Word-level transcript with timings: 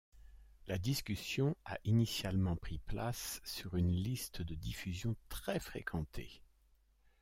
La 0.65 0.79
discussion 0.79 1.55
a 1.63 1.77
initialement 1.83 2.55
pris 2.55 2.79
place 2.79 3.39
sur 3.43 3.75
une 3.75 3.91
liste 3.91 4.41
de 4.41 4.55
diffusion 4.55 5.15
très 5.29 5.59
fréquentée. 5.59 6.41